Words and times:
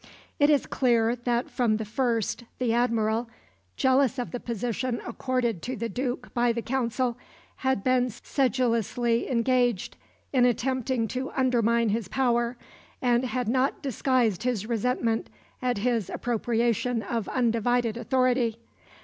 It 0.39 0.49
is 0.49 0.65
clear 0.65 1.15
that 1.15 1.47
from 1.51 1.77
the 1.77 1.85
first 1.85 2.45
the 2.57 2.73
Admiral, 2.73 3.29
jealous 3.77 4.17
of 4.17 4.31
the 4.31 4.39
position 4.39 4.99
accorded 5.05 5.61
to 5.61 5.75
the 5.75 5.89
Duke 5.89 6.33
by 6.33 6.51
the 6.51 6.63
Council, 6.63 7.19
had 7.57 7.83
been 7.83 8.09
sedulously 8.09 9.29
engaged 9.29 9.97
in 10.33 10.43
attempting 10.43 11.07
to 11.09 11.29
undermine 11.35 11.89
his 11.89 12.07
power, 12.07 12.57
and 12.99 13.25
had 13.25 13.47
not 13.47 13.83
disguised 13.83 14.41
his 14.41 14.65
resentment 14.65 15.29
at 15.61 15.77
his 15.77 16.09
appropriation 16.09 17.03
of 17.03 17.27
undivided 17.29 17.95
authority. 17.95 18.57